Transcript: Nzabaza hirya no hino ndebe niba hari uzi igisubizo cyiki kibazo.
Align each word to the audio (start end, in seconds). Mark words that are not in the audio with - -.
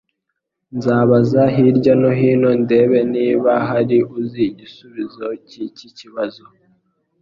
Nzabaza 0.77 1.41
hirya 1.55 1.93
no 2.01 2.11
hino 2.19 2.49
ndebe 2.63 2.97
niba 3.13 3.51
hari 3.69 3.97
uzi 4.19 4.41
igisubizo 4.51 5.25
cyiki 5.47 5.87
kibazo. 5.97 6.43